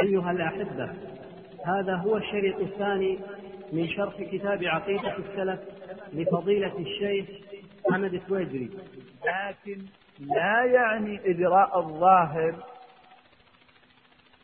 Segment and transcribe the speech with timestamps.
[0.00, 0.90] أيها الأحبة
[1.64, 3.18] هذا هو الشريط الثاني
[3.72, 5.60] من شرح كتاب عقيدة السلف
[6.12, 7.26] لفضيلة الشيخ
[7.90, 8.70] حمد التويجري
[9.24, 9.84] لكن
[10.18, 12.54] لا يعني إجراء الظاهر.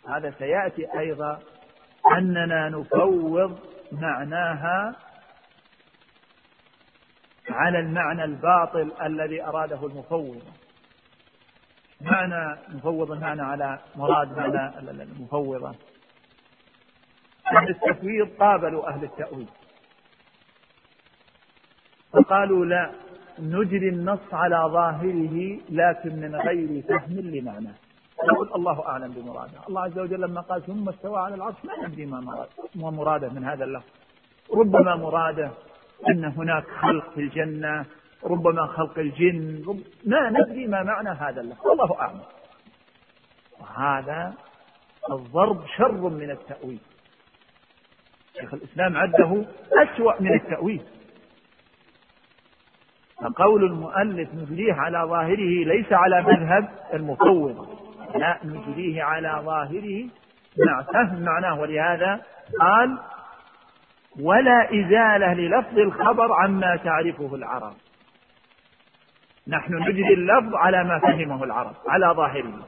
[0.09, 1.39] هذا سيأتي أيضا
[2.19, 3.59] أننا نفوض
[3.93, 4.97] معناها
[7.51, 10.43] على المعنى الباطل الذي أراده المفوض.
[12.05, 15.75] معنى مفوض المعنى على مراد معنى المفوضة.
[17.57, 19.49] أهل التفويض قابلوا أهل التأويل.
[22.13, 22.91] فقالوا لا
[23.39, 27.75] نجري النص على ظاهره لكن من غير فهم لمعناه
[28.25, 32.07] يقول الله أعلم بمراده، الله عز وجل لما قال ثم استوى على العرش ما ندري
[32.07, 33.89] ما مراده من هذا اللفظ.
[34.55, 35.51] ربما مراده
[36.11, 37.87] أن هناك خلق في الجنة،
[38.25, 39.81] ربما خلق الجن، رب...
[40.07, 42.21] ما ندري ما معنى هذا اللفظ، الله أعلم.
[43.61, 44.35] وهذا
[45.11, 46.81] الضرب شر من التأويل.
[48.41, 50.83] شيخ الإسلام عده أسوأ من التأويل.
[53.23, 57.69] فقول المؤلف نجريه على ظاهره ليس على مذهب المفوضة
[58.15, 60.09] لا نجريه على ظاهره.
[60.59, 61.61] مع فهم معناه.
[61.61, 62.21] ولهذا
[62.61, 62.99] قال
[64.21, 67.75] ولا إزالة للفظ الخبر عما تعرفه العرب.
[69.49, 72.67] نحن نجري اللفظ على ما فهمه العرب على ظاهره.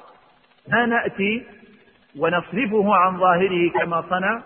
[0.69, 1.47] ما نأتي
[2.19, 4.43] ونصرفه عن ظاهره كما صنع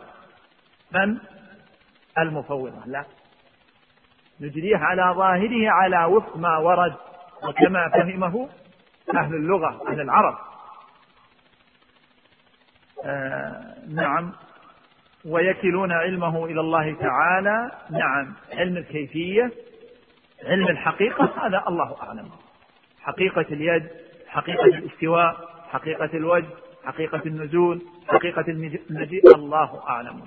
[0.93, 1.19] من؟
[2.19, 2.87] المفوضة.
[2.87, 3.05] لا.
[4.41, 6.95] نجريه على ظاهره على وفق ما ورد
[7.43, 8.49] وكما فهمه
[9.15, 10.39] أهل اللغة أهل العرب.
[13.05, 14.33] آه نعم.
[15.25, 17.71] ويكلون علمه إلى الله تعالى.
[17.91, 18.35] نعم.
[18.53, 19.51] علم الكيفية.
[20.45, 22.29] علم الحقيقة هذا الله أعلم.
[23.03, 23.89] حقيقة اليد
[24.29, 25.37] حقيقة الاستواء
[25.73, 26.47] حقيقة الوجه
[26.85, 30.23] حقيقة النزول حقيقة المجيء الله أعلم.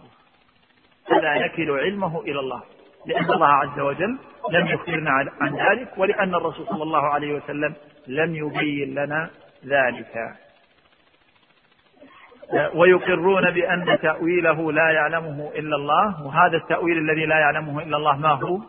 [1.08, 2.62] فلا نكل علمه إلى الله
[3.06, 4.18] لأن الله عز وجل
[4.52, 7.74] لم يخبرنا عن ذلك ولأن الرسول صلى الله عليه وسلم
[8.08, 9.30] لم يبين لنا
[9.66, 10.36] ذلك.
[12.74, 18.30] ويقرون بأن تأويله لا يعلمه إلا الله وهذا التأويل الذي لا يعلمه إلا الله ما
[18.30, 18.60] هو؟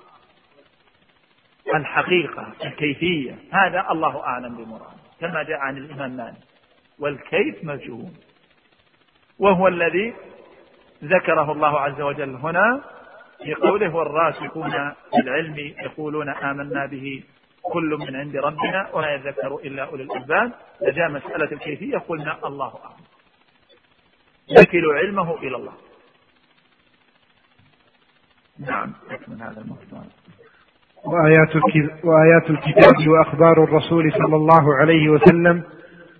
[1.74, 3.38] الحقيقة الكيفية.
[3.52, 6.36] هذا الله أعلم بمراده كما جاء عن الإمام مالك.
[6.98, 8.10] والكيف مجهول.
[9.38, 10.14] وهو الذي
[11.04, 12.84] ذكره الله عز وجل هنا
[13.44, 14.70] في قوله والراسخون
[15.10, 17.22] في العلم يقولون آمنا به
[17.62, 20.52] كل من عند ربنا ولا يذكر إلا أولي الألباب.
[20.82, 23.04] لجاء مسألة الكيفية قلنا الله أعلم.
[24.48, 25.74] يكل علمه إلى الله.
[28.58, 28.92] نعم
[29.28, 30.02] من هذا الموضوع
[31.06, 31.56] وآيات,
[32.04, 35.62] وآيات الكتاب وأخبار الرسول صلى الله عليه وسلم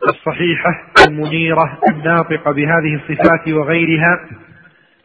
[0.09, 0.71] الصحيحة
[1.09, 4.21] المنيرة الناطقة بهذه الصفات وغيرها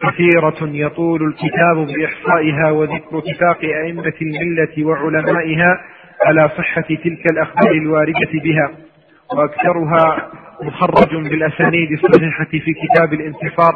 [0.01, 5.81] كثيرة يطول الكتاب بإحصائها وذكر اتفاق أئمة الملة وعلمائها
[6.25, 8.72] على صحة تلك الأخبار الواردة بها
[9.34, 10.31] وأكثرها
[10.63, 13.73] مخرج بالأسانيد الصحيحة في كتاب الانتصار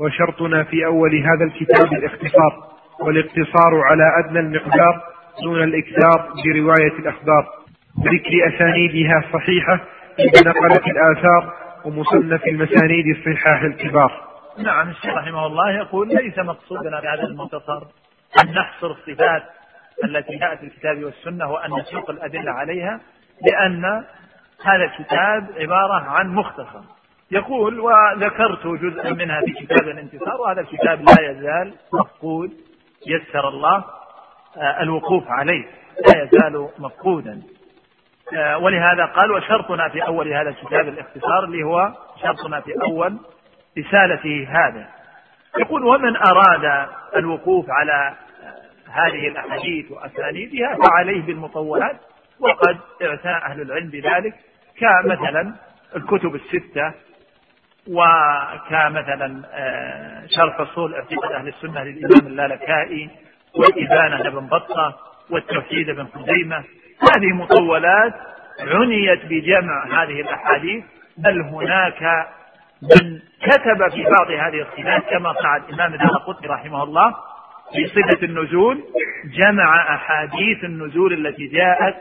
[0.00, 2.52] وشرطنا في أول هذا الكتاب الاختصار
[3.00, 7.46] والاقتصار على أدنى المقدار دون الإكثار برواية الأخبار
[8.00, 9.80] ذكر أسانيدها الصحيحة
[10.18, 11.52] إذا نقلت الآثار
[11.84, 14.26] ومصنف المسانيد الصحاح الكبار
[14.58, 17.82] نعم الشيخ رحمه الله يقول ليس مقصودنا في هذا المختصر
[18.42, 19.42] أن نحصر الصفات
[20.04, 23.00] التي جاءت في الكتاب والسنة وأن نسوق الأدلة عليها
[23.46, 23.84] لأن
[24.64, 26.80] هذا الكتاب عبارة عن مختصر.
[27.30, 32.50] يقول وذكرت جزءا منها في كتاب الانتصار وهذا الكتاب لا يزال مفقود.
[33.06, 33.84] يسر الله.
[34.56, 35.64] الوقوف عليه
[36.08, 37.42] لا يزال مفقودا.
[38.36, 43.18] آه، ولهذا قال وشرطنا في أول هذا الكتاب الاختصار اللي هو شرطنا في أول
[43.78, 44.88] رسالته هذا.
[45.58, 48.14] يقول ومن أراد الوقوف على
[48.92, 51.96] هذه الأحاديث وأسانيدها فعليه بالمطولات
[52.40, 54.34] وقد اعتنى أهل العلم بذلك
[54.80, 55.54] كمثلا
[55.96, 56.92] الكتب الستة
[57.88, 63.10] وكمثلا آه، شرح أصول اعتقاد أهل السنة للإمام اللالكائي
[63.58, 64.98] والابانه لابن بطة
[65.30, 66.64] والتوحيد بن خزيمة.
[67.16, 68.14] هذه مطولات
[68.60, 70.84] عنيت بجمع هذه الأحاديث
[71.18, 72.26] بل هناك
[72.82, 77.14] من كتب في بعض هذه الصفات كما صنع الإمام الدارقطني رحمه الله
[77.72, 78.84] في صفة النزول
[79.38, 81.94] جمع أحاديث النزول التي جاءت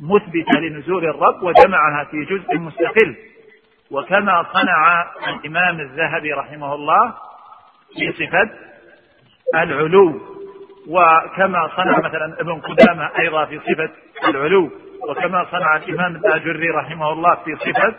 [0.00, 3.16] مثبتة لنزول الرب وجمعها في جزء مستقل.
[3.90, 7.14] وكما صنع الإمام الذهبي رحمه الله
[7.96, 8.50] في صفة
[9.54, 10.31] العلو.
[10.88, 13.92] وكما صنع مثلا ابن قدامة أيضا في صفة
[14.28, 14.70] العلو
[15.08, 17.98] وكما صنع الإمام الآجري رحمه الله في صفة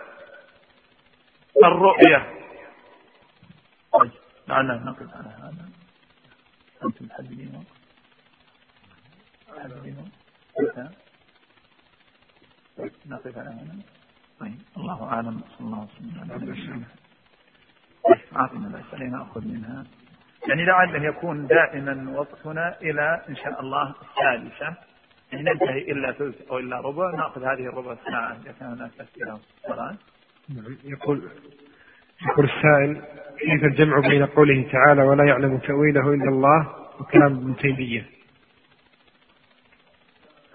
[1.63, 2.33] الرؤية.
[4.47, 5.69] دعنا نقف على هذا
[6.85, 7.63] أنتم محددين.
[10.59, 10.89] متى
[13.05, 13.75] نقف على هذا
[14.39, 15.41] طيب الله أعلم.
[15.57, 15.87] صلى الله
[16.21, 16.85] عليه وسلم.
[18.35, 19.85] أعطنا الأسئلة نأخذ منها.
[20.47, 24.75] يعني لعله يكون دائما وقتنا إلى إن شاء الله الثالثة.
[25.33, 27.11] إن ننتهي إلا ثلث أو إلا ربع.
[27.11, 29.39] نأخذ هذه الربع ساعة إذا كان هناك أسئلة.
[29.69, 29.97] نعم.
[30.83, 31.29] يقول
[32.29, 33.01] يقول السائل
[33.39, 38.05] كيف الجمع بين قوله تعالى ولا يعلم تأويله إلا الله وكلام ابن تيمية؟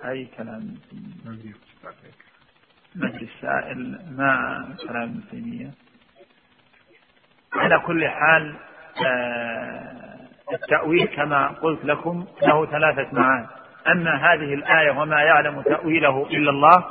[0.05, 0.75] أي كلام؟
[2.95, 5.71] مجلس السائل مع كلام ابن تيمية؟
[7.53, 8.57] على كل حال
[10.53, 13.47] التأويل كما قلت لكم له ثلاثة معاني.
[13.93, 16.85] أما هذه الآية وما يعلم تأويله إلا الله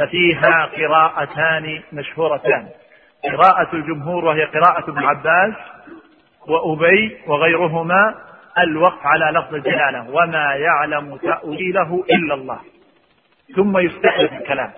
[0.00, 2.68] ففيها قراءتان مشهورتان.
[3.24, 5.54] قراءة الجمهور وهي قراءة ابن عباس
[6.48, 8.14] وأبي وغيرهما
[8.58, 12.58] الوقف على لفظ الجلالة وما يعلم تأويله إلا الله.
[13.56, 14.70] ثم يستحدث الكلام.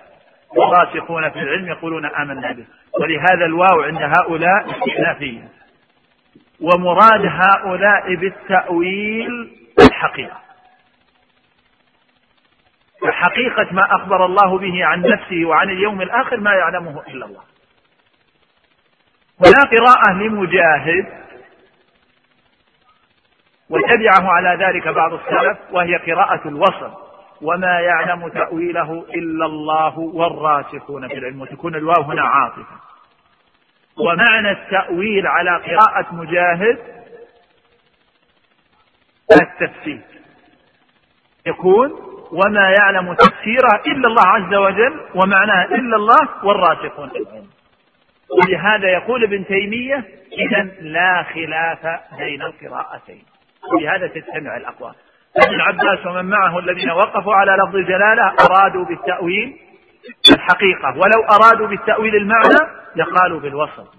[0.57, 2.65] والراسخون في العلم يقولون آمنا به.
[2.99, 5.54] ولهذا الواو عند هؤلاء استئنافية
[6.61, 10.41] ومراد هؤلاء بالتأويل الحقيقة.
[13.01, 17.41] فحقيقة ما أخبر الله به عن نفسه وعن اليوم الآخر ما يعلمه إلا الله.
[19.45, 21.25] هنا قراءة لمجاهد
[23.69, 26.91] وتبعه على ذلك بعض السلف وهي قراءة الوصل.
[27.41, 32.94] وما يعلم تأويله إلا الله والراسخون في العلم وتكون الواو هنا عاطفة.
[33.99, 36.77] ومعنى التأويل على قراءة مجاهد
[39.41, 40.01] التفسير.
[41.47, 41.91] يكون
[42.31, 47.09] وما يعلم تفسيره إلا الله عز وجل ومعناه إلا الله والراسخون.
[47.09, 47.47] في العلم
[48.29, 53.23] ولهذا يقول ابن تيمية إذا لا خلاف بين القراءتين.
[53.73, 54.93] ولهذا تجتمع الأقوال.
[55.47, 59.57] ابن عباس ومن معه الذين وقفوا على لفظ الجلالة أرادوا بالتأويل
[60.35, 60.89] الحقيقة.
[60.89, 63.93] ولو أرادوا بالتأويل المعنى لقالوا بالوسط.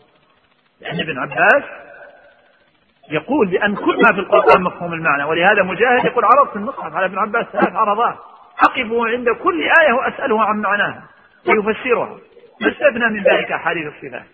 [0.80, 1.64] لأن ابن عباس
[3.10, 7.18] يقول بأن كل ما في القرآن مفهوم المعنى ولهذا مجاهد يقول عرضت النصحف على ابن
[7.18, 8.16] عباس ثلاث عرضات.
[8.58, 11.02] أقف عند كل آية وأسأله عن معناها
[11.48, 12.16] ويفسرها.
[12.60, 14.26] ما استثنى من ذلك أحاديث الصفات.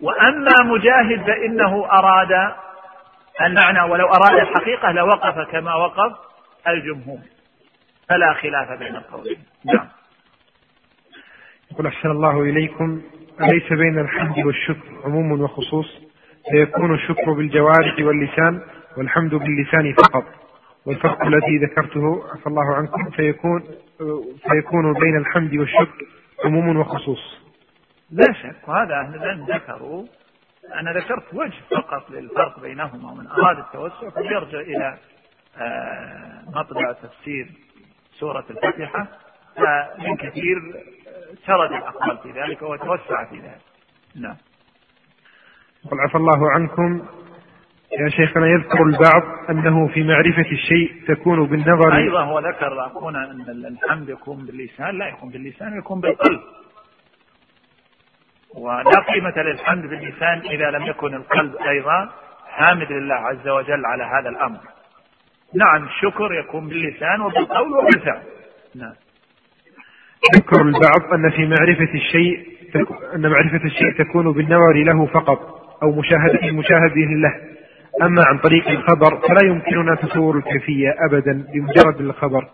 [0.00, 2.54] وأما مجاهد فإنه أراد
[3.40, 6.12] المعنى ولو أراد الحقيقة لوقف كما وقف
[6.68, 7.18] الجمهور.
[8.08, 9.44] فلا خلاف بين القولين.
[9.64, 9.88] نعم.
[11.72, 13.00] يقول أحسن الله إليكم.
[13.40, 16.00] أليس بين الحمد والشكر عموم وخصوص؟
[16.50, 18.62] فيكون الشكر بالجوارح واللسان
[18.96, 20.24] والحمد باللسان فقط.
[20.86, 23.62] والفرق الذي ذكرته عفى الله عنكم فيكون
[24.50, 26.04] فيكون بين الحمد والشكر
[26.44, 27.42] عموم وخصوص.
[28.10, 30.04] لا شك وهذا أهل العلم ذكروا.
[30.74, 34.98] أنا ذكرت وجه فقط للفرق بينهما ومن أراد التوسع فليرجع إلى
[35.58, 37.46] آه، مطبع تفسير
[38.18, 39.08] سورة الفاتحة.
[39.56, 40.58] فمن كثير
[41.46, 43.62] سرد الأقوال في ذلك وتوسع في ذلك.
[44.16, 44.36] نعم.
[45.90, 47.06] قل عفى الله عنكم.
[48.00, 51.96] يا شيخنا يذكر البعض أنه في معرفة الشيء تكون بالنظر.
[51.96, 53.40] أيضا هو ذكر أخونا أن
[53.82, 54.98] الحمد يكون باللسان.
[54.98, 56.40] لا يكون باللسان يكون بالقلب.
[58.54, 62.10] ولا قيمة للحمد باللسان إذا لم يكن القلب أيضا
[62.46, 64.60] حامد لله عز وجل على هذا الأمر.
[65.54, 68.22] نعم الشكر يكون باللسان وبالقول وبالفعل.
[68.74, 68.94] نعم.
[70.34, 72.52] يذكر البعض أن في معرفة الشيء
[73.14, 77.52] أن معرفة الشيء تكون بالنظر له فقط أو مشاهدة مشاهدة له.
[78.02, 82.48] أما عن طريق الخبر فلا يمكننا تصور الكيفية أبدا بمجرد الخبر.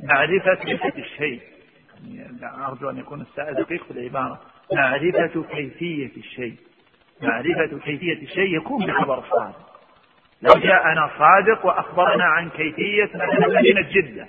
[0.00, 1.40] معرفة صفة الشيء.
[2.14, 4.40] يعني أرجو أن يكون السائل دقيق في العبارة
[4.74, 6.56] معرفة كيفية الشيء.
[7.22, 9.72] معرفة كيفية الشيء يكون بخبر الصادق
[10.42, 14.26] لو جاءنا صادق وأخبرنا عن كيفية مثلا مدينة جدة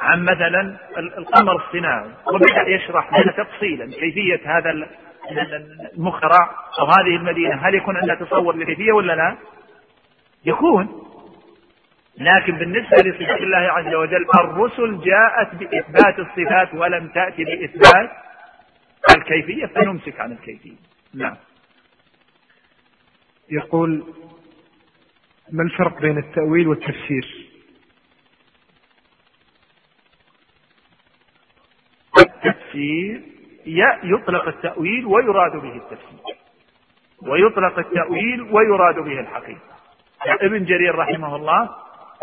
[0.00, 2.10] عن مثلا القمر الصناعي.
[2.34, 4.70] وبدأ يشرح لنا تفصيلا كيفية هذا
[5.96, 7.54] المخترع أو هذه المدينة.
[7.54, 9.36] هل يكون عندها تصور لكيفية ولا لا؟
[10.44, 11.02] يكون.
[12.18, 18.10] لكن بالنسبة لصفات الله عز وجل الرسل جاءت بإثبات الصفات ولم تأتي بإثبات
[19.16, 20.76] الكيفية فنمسك عن الكيفية.
[21.14, 21.36] نعم.
[23.50, 24.04] يقول
[25.52, 27.49] ما الفرق بين التأويل والتفسير؟
[32.80, 36.36] التفسير يطلق التأويل ويراد به التفسير.
[37.22, 39.70] ويطلق التأويل ويراد به الحقيقة.
[40.40, 41.68] ابن جرير رحمه الله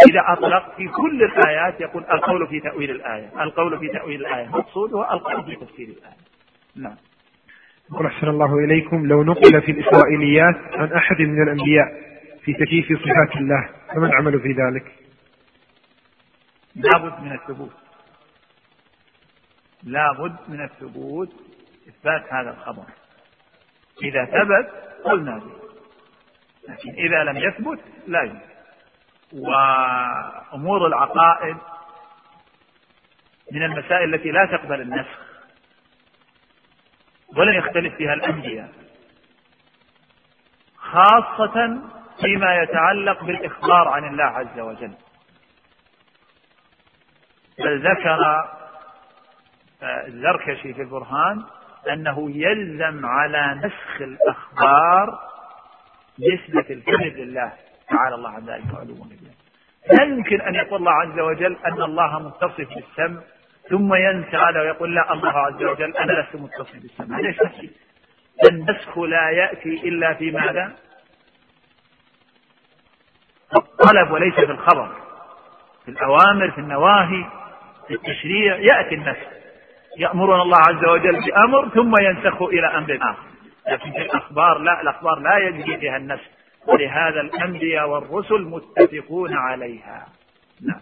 [0.09, 5.13] إذا أطلق في كل الآيات يقول القول في تأويل الآية القول في تأويل الآية مقصوده
[5.13, 6.17] القول في تفسير الآية.
[6.75, 6.95] نعم.
[7.91, 11.85] يقول أحسن الله إليكم لو نقل في الإسرائيليات عن أحد من الأنبياء
[12.43, 14.91] في تكييف صفات الله فما العمل في ذلك؟
[16.75, 17.86] لابد من الثبوت.
[19.83, 21.29] لابد من الثبوت
[21.87, 22.85] إثبات هذا الخبر.
[24.03, 24.71] إذا ثبت
[25.03, 25.57] قلنا به.
[26.69, 28.47] لكن إذا لم يثبت لا يمكن.
[29.33, 31.57] وأمور العقائد
[33.51, 35.19] من المسائل التي لا تقبل النسخ
[37.37, 38.69] ولن يختلف فيها الأنبياء
[40.77, 41.81] خاصة
[42.21, 44.93] فيما يتعلق بالإخبار عن الله عز وجل.
[47.59, 48.47] بل ذكر
[49.83, 51.43] الزركشي في البرهان
[51.91, 55.19] أنه يلزم على نسخ الأخبار
[56.19, 57.51] نسبة الكذب لله.
[57.89, 59.05] تعالى الله عن ذلك علوا
[59.93, 63.21] لا يمكن أن يقول الله عز وجل أن الله متصف بالسمع
[63.69, 67.19] ثم ينسى هذا ويقول لا الله عز وجل أنا لست متصف بالسمع.
[67.19, 67.71] هذا شيء
[68.51, 70.75] النسخ لا يأتي إلا في ماذا؟
[73.55, 74.95] الطلب وليس في الخبر.
[75.85, 77.25] في الأوامر في النواهي
[77.87, 79.36] في التشريع يأتي النسخ.
[79.97, 83.27] يأمرنا الله عز وجل بأمر ثم ينسخ إلى أمر آخر.
[83.67, 86.27] لكن في الأخبار لا الأخبار لا يجري فيها النسخ.
[86.67, 90.07] ولهذا الأنبياء والرسل متفقون عليها.
[90.61, 90.81] نعم.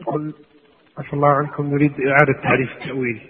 [0.00, 0.34] يقول
[0.98, 3.20] عفى الله عنكم نريد إعادة تعريف التأويل.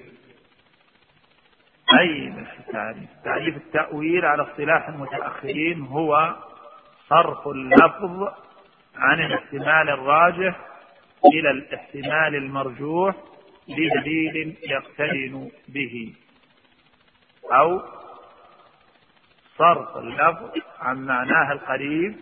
[2.00, 6.36] أي بس التعريف تعريف التأويل على اصطلاح المتأخرين هو
[7.08, 8.28] صرف اللفظ
[8.96, 10.56] عن الاحتمال الراجح
[11.34, 13.14] إلى الاحتمال المرجوح
[13.68, 16.14] بدليل يقترن به.
[17.52, 17.82] أو
[19.58, 22.16] صرف اللفظ عن معناه القريب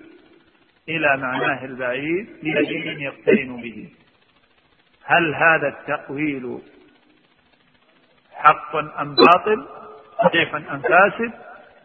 [0.88, 3.88] إلى معناه البعيد بدليل يقترن به.
[5.04, 6.58] هل هذا التأويل
[8.32, 9.68] حق أم باطل؟
[10.24, 11.32] صحيح أم فاسد؟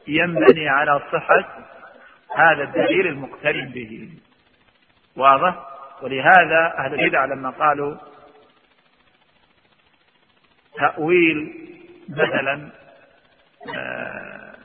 [0.07, 1.65] ينبني على صحة
[2.35, 4.09] هذا الدليل المقترن به.
[5.15, 5.55] واضح؟
[6.01, 7.95] ولهذا أهل البدع لما قالوا
[10.79, 11.53] تأويل
[12.09, 12.69] مثلا
[13.75, 14.55] آه،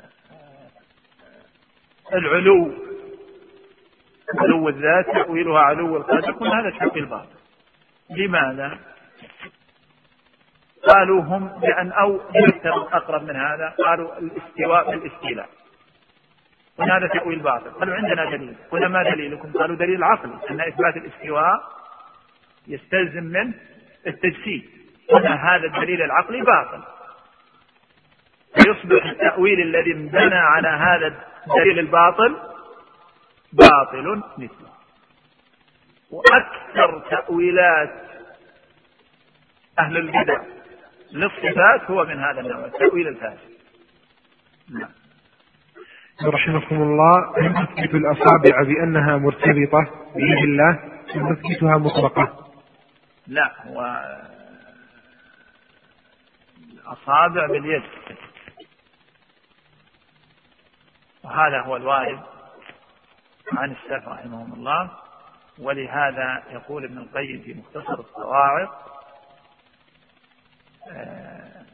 [2.12, 2.73] العلو
[4.38, 7.28] علو الذات تأويلها علو القدر كل هذا تأويل باطل
[8.11, 8.78] لماذا؟
[10.88, 12.21] قالوا هم لأن أو
[12.92, 15.49] أقرب من هذا قالوا الاستواء بالاستيلاء.
[16.78, 18.54] قلنا هذا تأويل باطل قالوا عندنا دليل.
[18.71, 21.61] قلنا ما دليلكم؟ قالوا دليل عقلي أن إثبات الاستواء
[22.66, 23.54] يستلزم منه
[24.06, 24.74] التجسيد.
[25.11, 26.82] قلنا هذا الدليل العقلي باطل.
[28.54, 31.06] فيصبح التأويل الذي انبنى على هذا
[31.46, 32.37] الدليل الباطل
[33.52, 34.75] باطل مثله.
[36.11, 38.04] وأكثر تأويلات
[39.78, 40.40] أهل البدع
[41.12, 43.54] للصفات هو من هذا النوع التأويل الفاسد.
[44.70, 44.90] نعم.
[46.25, 47.38] رحمكم الله.
[47.38, 50.78] هل نثبت الأصابع بأنها مرتبطة بيد الله؟
[51.16, 52.46] أم نثبتها مطلقة؟
[53.26, 54.00] لا هو
[56.85, 57.83] الأصابع باليد.
[61.25, 62.21] وهذا هو الوارد
[63.53, 64.91] عن السلف رحمهم الله.
[65.59, 68.95] ولهذا يقول ابن القيم في مختصر الصواعق
[70.91, 71.64] آه،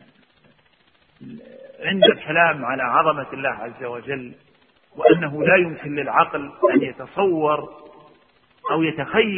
[1.80, 4.34] عند الكلام على عظمة الله عز وجل
[4.96, 7.74] وأنه لا يمكن للعقل أن يتصور
[8.70, 9.28] أو يتخيل